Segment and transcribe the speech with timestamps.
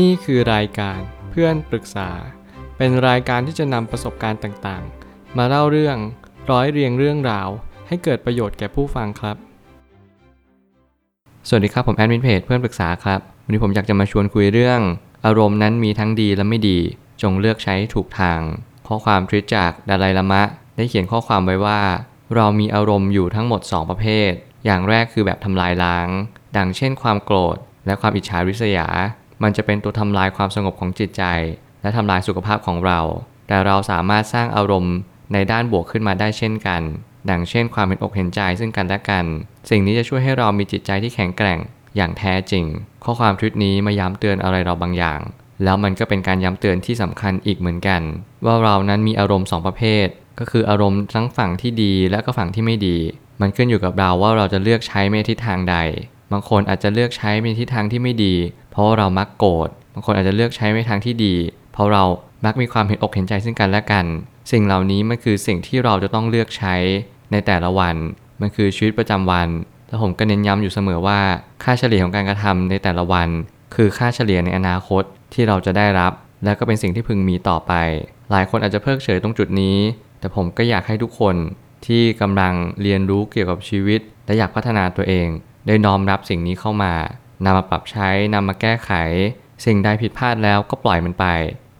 [0.00, 2.10] นี่คือรายการเพื่อนปรึกษา
[2.76, 5.96] เป็นรายการที่จะนำประสบการณ์ต่างๆ มาเล่าเรื่อง
[6.50, 7.48] ร้อยเรียงเรื่องราว
[7.88, 9.36] ให้เกิดประโยชน์แก่ผู้ฟังครับ
[11.48, 14.80] สวัสดีครับผมแอดมินเพจเพื่อนปรึกษาครับ วันนี้ผมอยากจะมาชวนคุยเรื่อง
[15.26, 16.78] อารมณ์นั้นมีทั้งดีและไม่ดี
[17.22, 18.40] จงเลือกใช้ถูกทาง
[18.86, 20.42] ข้อความทวิตจากดาลัยละมะ
[20.76, 21.80] ได้เขียนข้อความไว้ว่า
[22.34, 24.32] เรามีอารมณ์อยู่ทั้งหมด 2 ประเภท
[24.64, 26.08] อย่างแรกคือแบบทำลายล้าง
[26.56, 27.56] ดังเช่น ความโกรธ
[27.86, 28.88] และความอิจฉาริษยา
[29.42, 31.24] มันจะเป็นตัวทำลายความสงบของจิตใจ
[31.82, 33.00] และทำลายสุขภาพของเรา
[33.48, 34.96] แต่เราสามารถสร้างอารมณ์
[35.32, 36.82] ในด้านบวกขึ้นมาได้เช่นกัน
[37.30, 39.24] ดังเช่นความเห็นอกเห็นใจซึ่งกันและกัน
[39.70, 41.58] สิ่งนี้จะช่วยให้เรามีจิตใจที่แข็งแกร่ง
[41.96, 42.64] อย่างแท้จริง
[43.04, 45.20] ข้อความทวิตนี้มาย้ำเตือนอะไรเราบางอย่าง
[45.64, 48.02] แล้วมันก็เป็นการย้ำเตือนที่สำคัญอีกเหมือนกัน
[48.44, 50.06] ว่าเรานั้นมีอารมณ์สองประเภท
[50.38, 52.96] ก็คืออารมณ์ทั้งฝั่งที่ดีและก็ฝั่งที่ไม่ดี
[53.40, 55.76] มันขึ้นอยู่กับเราว่าเราจะเลือกใช้ในทิศทางใด
[56.32, 58.34] บางคนอาจจะเลือกใช้ในทิศทางที่ไม่ดี
[58.72, 61.34] เพราะเรามักโกรธบางคนอาจจะเลือกใช้ในทางที่ดี
[61.72, 62.04] เพราะเรา
[62.44, 64.04] มักมีความเห็นอกเห็นใจซึ่งกันและกัน
[64.52, 66.74] สิ่งเหล่านี้มันคือสิ่งที่เราจะต้องเลือกใช้
[67.32, 67.96] ในแต่ละวัน
[68.40, 69.48] มันคือชีวิตประจำวัน
[69.88, 71.20] และผมก็เน้นย้ำอยู่เสมอว่า
[71.64, 73.28] ค่าเฉลี่ยของการกระทำในแต่ละวัน
[73.74, 75.02] คือค่าเฉลี่ยในอนาคต
[75.34, 76.12] ที่เราจะได้รับ
[76.44, 77.72] และก็เป็นสิ่งที่พึงมีต่อไป
[78.30, 79.76] หลายคนอาจจะเพิกเฉยตรงจุดนี้
[80.20, 81.36] แต่ผมก็อยากให้ทุกคน
[81.86, 85.28] ที่กำลังเรียนรู้เกี่ยวกับชีวิต และอยากพัฒนาตัวเอง
[85.66, 86.94] ได้น้อมรับสิ่งนี้เข้ามา
[87.44, 88.90] นำมาปรับใช้นำมาแก้ไข
[89.64, 91.26] สิ่งใดผิดพลาดแล้วก็ปล่อยมันไป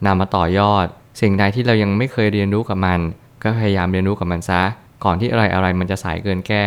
[0.06, 0.86] นำมาต่อยอด
[1.20, 3.00] สิ่งใดที่เรายังไม่เคยเรียนรู้กับมัน
[3.42, 4.62] ก็พยายามเรียนรู้กับมันซะ
[5.04, 6.66] ก่อนที่อะไรอะไรมันจะสายเกินแก้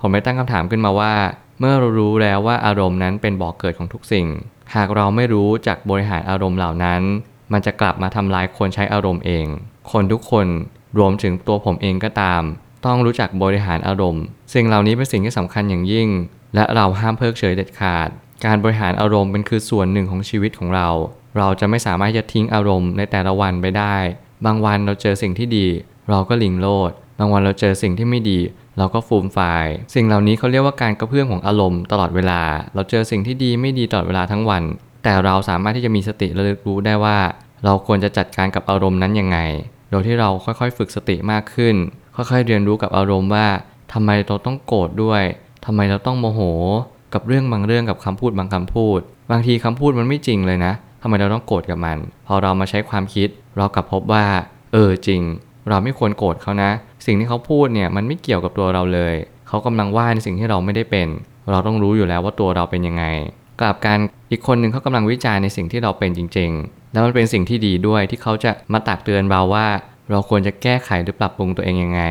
[0.00, 1.14] ผมได้ตั้งคำถามขึ้นมาว่า
[1.60, 4.26] เมื่อเรารู้แล้วว่าอารมณ์นั้นเป็นบ่อกเกิดของทุกสิ่ง
[4.74, 7.02] หากเราไม่รู้จักบริหารอารมณ์เหล่านั้น
[7.52, 9.46] มันจะกลับมาทำลายคนใช้อารมณ์เอง
[9.92, 10.46] คนทุกคน
[10.98, 12.42] รวมถึงตัวผมเองก็ตาม
[12.86, 14.24] ต้องรู้จักบริหารอารมณ์
[14.54, 16.08] สิ่งเหล่านี้เป็นสิ่งที่สำคัญอย่างยิ่ง
[16.54, 18.08] และเราห้ามเพิกเฉยเด็ดขาด
[18.44, 20.88] การบริหารอารมณ์เป็นคือส่วนหนึ่งของชีวิตของเรา
[21.38, 23.94] เราจะไม่สามารถจะทิ้งอารมณ์ในแต่ละวันไปได้
[24.44, 25.66] บางวันเราเจอสิ่งที่ดี
[26.10, 28.40] เราก็ลิงโลด บางวันเราเจอสิ่งที่ไม่ดี
[28.78, 32.40] เราก็ฟูมฟาย สิ่งเหล่านี้เขาเรียกว่าการกระเพื่อมของอารมณ์ตลอดเวลา
[32.74, 34.62] เราเจอสิ่งที่ดีไม่ดีตลอดเวลาทั้งวัน
[35.02, 37.18] แต่เราสามารถที่จะมีสติระลึกรู้ได้ว่า
[37.64, 39.38] เราควรจะจัดการกับอารมณ์นั้นยังไง
[39.90, 41.74] โดยที่เราค่อยๆ ฝึกสติมากขึ้น
[42.16, 43.46] ค่อยๆ เรียนรู้กับอารมณ์ว่า
[43.92, 45.22] ทำไมเราต้องโกรธด้วย
[45.64, 46.40] ทำไมเราต้องโมโห
[47.16, 49.00] กับเรื่องบางเรื่องกับคำพูดบางคำพูด
[49.30, 50.72] บางทีคำพูดมันไม่จริงเลยนะ
[51.02, 54.24] ทำไมเราต้องโกรธกับมัน พอเรามาใช้ความคิด เรากลับพบว่า
[54.72, 55.22] เออจริง
[55.68, 56.70] เราไม่ควรโกรธเขานะ
[57.06, 59.14] สิ่งที่เขาพูดเนี่ยมันไม่เกี่ยวกับตัวเราเลย
[59.48, 61.08] เขากำลังว่าในสิ่งที่เราไม่ได้เป็น
[61.50, 63.04] เราต้องรู้อยู่แล้วว่าตัวเราเป็นยังไง
[63.60, 63.98] กลับกัน
[64.30, 69.66] อีกคนหนึ่งเขากำลังวิจารณ์ในสิ่งที่เราเป็นจริง ๆ แล้วมันเป็นสิ่งที่ดีด้วยที่เขาจะมาตักเตือนเราว่า
[70.10, 72.02] เราควรจะแก้ไขหรือปรับปรุงตัวเองยังไง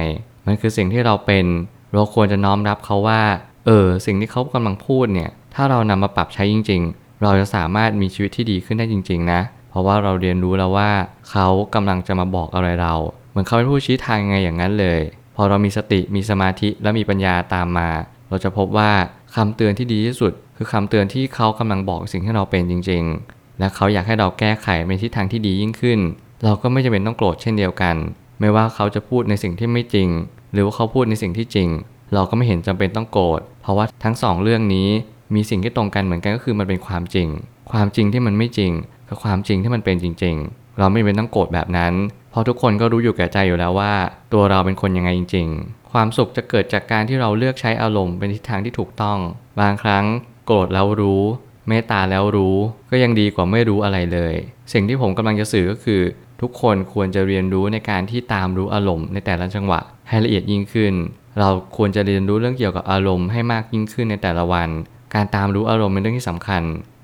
[0.45, 1.45] มันคือสิ่งที่เราเป็น
[1.93, 3.21] เราควรจะน้อมรับเขาว่า
[3.65, 10.89] เออสิ่งที่เขากำลังพูดเนี่ย ถ้าเรานำมาปรับใช้จริง ๆ เราจะสามารถมีชีวิตที่ดีขึ้นได้จริง ๆ นะ เพราะว่าเราเรียนรู้แล้วว่า
[11.29, 12.93] เขากำลังจะมาบอกอะไรเรา
[13.31, 14.99] เหมือนเขาเป็นผู้ชี้ทางไงอย่างนั้นเลย
[15.35, 17.89] พอเรามีสติมีสมาธิและมีปัญญาตามมา
[18.29, 18.91] เราจะพบว่า
[19.35, 25.99] คำเตือนที่ดีที่สุด คือคำเตือนที่เขากำลังบอกสิ่งที่เราเป็นจริง ๆ และเขาอยากให้เราแก้ไขในทิศทางที่ดียิ่งขึ้น
[26.43, 27.95] เราก็ไม่จำเป็นต้องโกรธเช่นเดียวกัน
[28.39, 30.09] ไม่ว่าเขาจะพูดในสิ่งที่ไม่จริง
[30.53, 31.69] หรือว่าเขาพูดในสิ่งที่จริง
[32.13, 34.89] เราก็ไม่เห็นจำเป็นต้องโกรธเพราะว่าทั้งสองเรื่องนี้
[35.35, 37.27] มีสิ่งที่ตรงกันเหมือนกันก็คือมันเป็นความจริง
[37.71, 38.71] ความจริงที่มันไม่จริง
[39.09, 41.93] กับความจริงที่มันเป็นจริง ๆ เราไม่เป็นต้องโกรธแบบนั้น
[42.31, 43.93] เพราะทุกคนก็รู้อยู่แก่ใจอยู่แล้วว่า
[44.33, 49.19] ตัวเราเป็นคนยังไงจริง ๆ ความสุขจะเกิดจากการที่เราเลือกใช้อารมณ์เป็นทิศทางที่ถูกต้อง
[49.59, 50.05] บางครั้ง
[50.45, 51.23] โกรธแล้วรู้
[51.67, 52.57] เมตตาแล้วรู้
[52.91, 54.33] ก็ยังดีกว่าไม่รู้อะไรเลย
[54.73, 56.01] สิ่งที่ผมกำลังจะสื่อก็คือ
[56.41, 59.79] ทุกคนควรจะเรียนรู้ในการที่ตามรู้อารมณ์ในแต่ละจังหวะ
[60.09, 60.93] ให้ละเอียดยิ่งขึ้น
[61.39, 64.69] เราควรจะเรียนรู้เรื่องเกี่ยวกับอารมณ์ให้มากยิ่งขึ้นในแต่ละวัน
[65.13, 66.63] การตามรู้อารมณ์เป็นเรื่องที่สำคัญ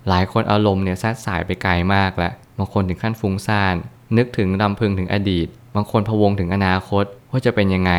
[0.10, 3.76] หลายคนอารมณ์เนี่ยแทรกสายไปไกลมากแล้วบางคนถึงขั้นฟุ้งซ่าน
[4.18, 7.94] นึกถึงรำพึงถึงอดีต บางคนพะวงถึงอนาคตว่าจะเป็นยังไง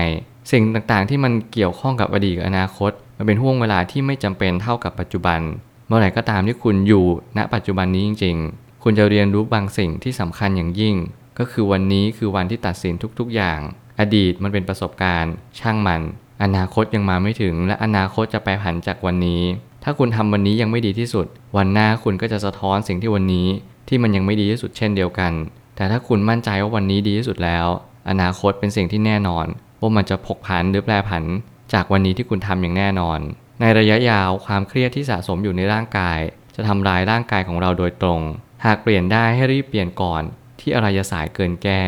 [0.53, 5.41] สิ่งต่างๆที่มันเกี่ยวข้องกับอดีตกับอนาคต มันเป็นห่วงเวลาที่ไม่จำเป็นเท่ากับปัจจุบัน
[5.87, 7.05] เมื่อไหร่ก็ตามที่คุณอยู่
[7.37, 10.97] ณ ปัจจุบันนี้จริง ๆ คุณจะเรียนรู้บางสิ่งที่สำคัญอย่างยิ่ง
[11.39, 13.61] ก็คือวันนี้คือวันที่ตัดสินทุกๆอย่าง
[14.01, 16.03] อดีตมันเป็นประสบการณ์ช่างมัน
[16.43, 19.43] อนาคตยังมาไม่ถึง และอนาคตจะไปผันจากวันนี้
[19.85, 23.49] ถ้าคุณทำวันนี้ยังไม่ดีที่สุด วันหน้าคุณก็จะสะท้อนสิ่งที่วันนี้
[23.89, 25.33] ที่มันยังไม่ดีที่สุดเช่นเดียวกัน
[25.77, 27.67] แต่ถ้าคุณมั่นใจว่าวันนี้ดีที่สุดแล้ว
[28.11, 29.47] อนาคตเป็นสิ่งที่แน่นอน
[29.81, 31.25] ว่ามันจะผกผันหรือแปรผัน
[31.73, 33.19] จากวันนี้ที่คุณทำอย่างแน่นอน
[33.61, 36.19] ในระยะยาวความเครียดที่สะสมอยู่ในร่างกาย
[36.57, 38.21] จะทำลายร่างกายของเราโดยตรง
[38.65, 40.23] หากเปลี่ยนได้ให้รีบเปลี่ยนก่อน
[40.61, 41.83] ที่อะไรจะสายเกินแก้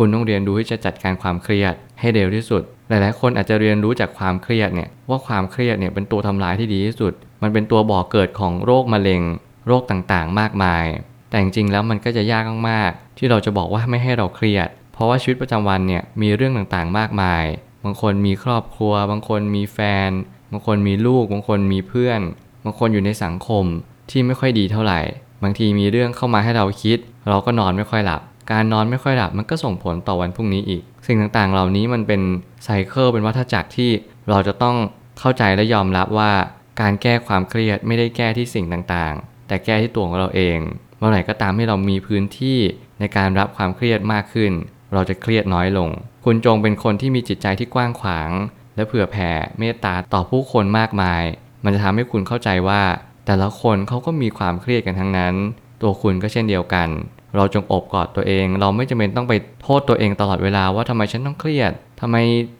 [0.02, 7.12] ุณต้องเรียนรู้ที่จะจัดการความเครียดให้เร็วที่สุด หลายๆ คนอาจจะเรียนรู้จากความเครียดเนี่ยว่าความเครียดเนี่ยเป็นตัวทำลายที่ดีที่สุด
[7.42, 9.22] มันเป็นตัวบ่อกเกิดของโรคมะเร็ง
[9.66, 10.84] โรคต่างๆ มากมาย
[11.30, 17.44] แต่จริงๆ แล้วมันก็จะยากมากๆ ที่เราจะบอกว่าไม่ให้เราเครียด เพราะว่าชีวิตประจำวันเนี่ยมีเรื่องต่างๆ มากมาย
[17.84, 19.78] บางคนมีครอบครัว บางคนมีแฟ
[20.08, 20.10] น
[20.50, 22.20] บางคนมีลูก บางคนมีเพื่อน
[22.64, 23.64] บางคนอยู่ในสังคม
[24.10, 25.00] ที่ไม่ค่อยดีเท่าไหร่
[25.42, 26.98] บางทีมีเรื่องเข้ามาให้เราคิด
[27.28, 32.22] เราก็นอนไม่ค่อยหลับ การนอนไม่ค่อยหลับมันก็ส่งผลต่อวันพรุ่งนี้อีก สิ่งต่างๆ เหล่านี้มันเป็น
[32.64, 33.90] ไซเคิลเป็นวัฏจักรที่
[34.30, 34.76] เราจะต้อง
[35.18, 36.32] เข้าใจและยอมรับว่า
[36.80, 40.58] การแก้ความเครียดไม่ได้แก้ที่สิ่งต่างๆ แต่แก้ที่ตัวของเราเอง
[40.98, 42.58] เมื่อไหร่ก็ตามที่เรามีพื้นที่
[43.00, 44.52] ในการรับความเครียดมากขึ้น
[44.92, 45.90] เราจะเครียดน้อยลง
[46.24, 48.30] คุณจงเป็นคนที่มีจิตใจที่กว้างขวาง
[48.76, 51.22] และเผื่อแผ่เมตตาต่อผู้คนมากมาย
[51.64, 52.82] มันจะทำให้คุณเข้าใจว่า
[53.26, 55.34] แต่ละคนเขาก็มีความเครียดกันทั้งนั้น
[55.82, 56.88] ตัวคุณก็เช่นเดียวกัน
[57.36, 62.16] เราจงอบกอดตัวเอง เราไม่จำเป็นต้องไปโทษตัวเองตลอดเวลาว่าทำไมฉันต้องเครียดทำไม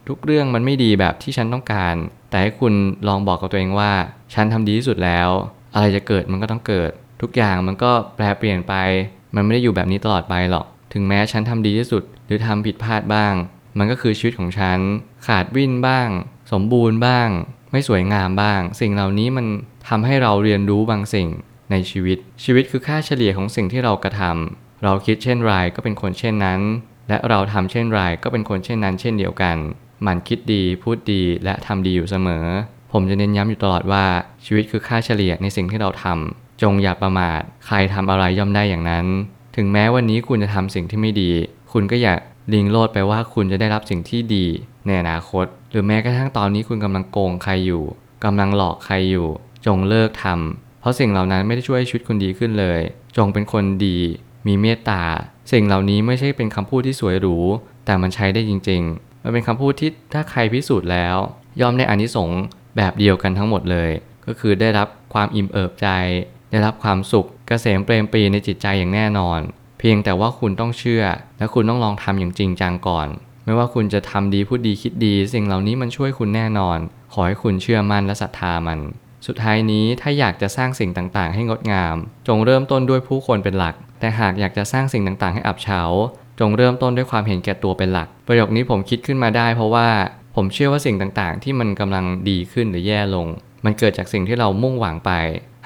[0.09, 1.95] ทุกเรื่องมันไม่ดีแบบที่ฉันต้องการ
[2.31, 2.75] แต่ให้คุณ
[3.09, 3.93] ลองบอกกับตัวเองว่า
[4.35, 5.29] ฉันทำดีที่สุดแล้ว
[5.75, 6.91] อะไรจะเกิดมันก็ต้องเกิด
[7.23, 8.75] ทุกอย่างมันก็แปรเปลี่ยนไป
[9.35, 13.35] มันไม่ได้อยู่แบบนี้ตลอดไปหรอก ถึงแม้ฉันทำดีที่สุด หรือทำผิดพลาดบ้าง
[13.79, 14.79] มันก็คือชีวิตของฉัน
[15.27, 16.09] ขาดวิ่นบ้าง
[16.53, 17.29] สมบูรณ์บ้าง
[17.73, 19.47] ไม่สวยงามบ้าง สิ่งเหล่านี้มัน
[19.89, 21.29] ทำให้เราเรียนรู้บางสิ่ง
[21.71, 26.61] ในชีวิต ชีวิตคือค่าเฉลี่ยของสิ่งที่เรากระทำเราคิดเช่นไรก็เป็นคนเช่นนั้น
[27.09, 29.57] และเราทำเช่นไรก็เป็นคนเช่นนั้น เช่นเดียวกัน
[30.03, 32.45] หมั่นคิดดีพูดดีและทำดีอยู่เสมอ
[32.93, 34.05] ผมจะเน้นย้ำอยู่ตลอดว่า
[34.45, 39.07] ชีวิตคือค่าเฉลี่ยในสิ่งที่เราทำจงอย่าประมาท ใครทำอะไรย่อมได้อย่างนั้น
[39.57, 41.31] ถึงแม้วันนี้คุณจะทำสิ่งที่ไม่ดี
[41.73, 42.15] คุณก็อย่า
[42.53, 44.47] ลิงโลดไปว่าคุณจะได้รับสิ่งที่ดี
[44.87, 47.85] ในอนาคต หรือแม้กระทั่งตอนนี้คุณกำลังโกงใครอยู่
[48.25, 49.29] กำลังหลอกใครอยู่
[49.67, 52.81] จงเลิกทำ ราะสิ่งเหล่านั้นไม่ได้ช่วยให้ชีวิตคุณดีขึ้นเลย
[53.17, 53.99] จงเป็นคนดี
[54.47, 55.03] มีเมตตา
[55.53, 57.37] สิ่งเหล่านี้ไม่ใช่เป็นคำพูดที่สวยหรู
[57.87, 61.17] แต่มันใช้ได้จริง ๆ มันเป็นคำพูดที่ถ้าใครพิสูจน์แล้ว
[61.61, 62.41] ยอมได้อานิสงส์
[62.77, 63.91] แบบเดียวกันทั้งหมดเลย
[64.27, 65.89] ก็คือได้รับความอิ่มเอิบใจ
[66.51, 69.41] ได้รับความสุขกเกษมเปรมปรีในจิตใจอย่างแน่นอน
[69.79, 71.05] เพียงแต่ว่าคุณต้องเชื่อ
[71.39, 73.09] และคุณต้องลองทำอย่างจริงจังก่อน
[73.45, 76.79] ไม่ว่าคุณจะทำดีพูดดีคิดดี สิ่งเหล่านี้มันช่วยคุณแน่นอน
[77.13, 78.79] ขอให้คุณเชื่อมั่นและศรัทธามัน
[79.27, 81.97] สุดท้ายนี้ถ้าอยากจะสร้างสิ่งต่างๆ ให้งดงาม
[82.29, 85.81] จงเริ่มต้นด้วยผู้คนเป็นหลัก แต่หากอยากจะสร้างสิ่งต่างๆ ให้อับเฉา
[86.41, 89.89] จงเริ่มต้นด้วยความเห็นแก่ตัวเป็นหลัก ประโยคนี้ผมคิดขึ้นมาได้ เพราะว่า
[90.37, 93.27] ผมเชื่อว่าสิ่งต่างๆ ที่มันกำลังดีขึ้นหรือแย่ลง
[93.65, 95.11] มันเกิดจากสิ่งที่เรามุ่งหวังไป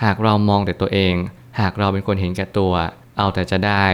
[0.04, 1.14] หากเรามองแต่ตัวเอง
[1.60, 2.72] หากเราเป็นคนเห็นแก่ตัว
[3.19, 3.84] เอาแต่จะได้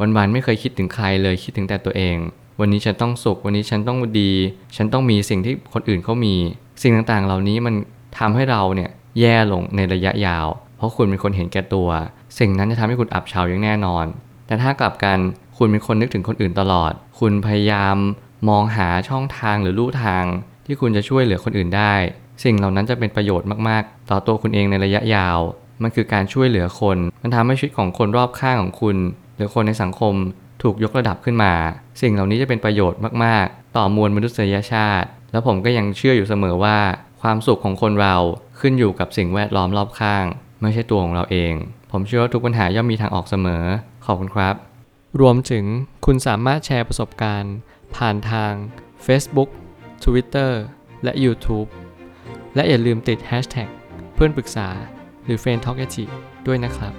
[0.00, 2.16] วันๆไม่เคยคิดถึงใครเลยคิดถึงแต่ตัวเอง
[2.60, 4.32] วันนี้ฉันต้องสุข วันนี้ฉันต้องดี
[4.76, 6.34] ฉันต้องมีสิ่งที่คนอื่นเขามี
[6.82, 7.74] สิ่งต่างๆ เหล่านี้มัน
[8.18, 8.90] ทำให้เราเนี่ย
[9.20, 10.46] แย่ลงในระยะยาว
[10.76, 11.88] เพราะคุณเป็นคนเห็นแก่ตัว
[12.38, 14.06] สิ่งนั้นจะทำให้คุณอับเฉาอย่างแน่นอน
[14.46, 15.18] แต่ถ้ากลับกัน
[15.58, 17.96] คุณเป็นคนนึกถึงคนอื่นตลอด คุณพยายาม
[18.48, 20.24] มองหาช่องทางหรือลู่ทาง
[20.66, 21.94] ที่คุณจะช่วยเหลือคนอื่นได้
[22.44, 25.38] สิ่งเหล่านั้นจะเป็นประโยชน์มากๆ ต่อตัวคุณเองในระยะยาว
[25.82, 28.96] มันคือการช่วยเหลือคน มันทำให้ชีวิตของคนรอบข้างของคุณ
[29.36, 30.14] หรือคนในสังคม
[30.62, 31.54] ถูกยกระดับขึ้นมา
[32.00, 36.78] สิ่งเหล่านี้จะเป็นประโยชน์มาก ๆ ต่อมวลมนุษยชาติ แล้วผมก็ยังเชื่ออยู่เสมอว่า
[37.22, 38.16] ความสุขของคนเรา
[38.60, 40.24] ขึ้นอยู่กับสิ่งแวดล้อมรอบข้าง
[40.60, 41.52] ไม่ใช่ตัวของเราเอง
[41.90, 43.64] ผมเชื่อว่าทุกปัญหาย่อมมีทางออกเสมอ
[44.04, 44.54] ขอบคุณครับ
[45.20, 45.64] รวมถึง
[46.06, 47.54] คุณสามารถแชร์ประสบการณ์
[47.96, 48.52] ผ่านทาง
[49.06, 49.48] Facebook
[50.04, 50.52] Twitter
[51.04, 51.68] และ YouTube
[52.54, 53.68] และอย่าลืมติด Hashtag
[54.14, 54.68] เพื่อนปรึกษา
[55.24, 55.78] หรือ f r ร e n d t a l k
[56.46, 56.92] ด้วยนะครับ